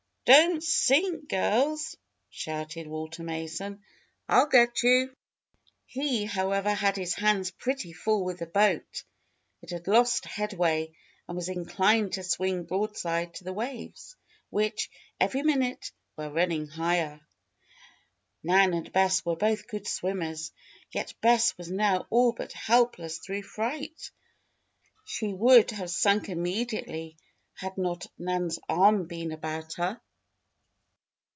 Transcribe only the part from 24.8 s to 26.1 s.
She would have